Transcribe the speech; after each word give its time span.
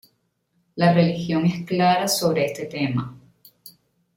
La 0.77 0.93
religión 0.93 1.45
es 1.45 1.63
clara 1.63 2.07
sobre 2.07 2.45
este 2.47 2.65
tema. 2.65 3.15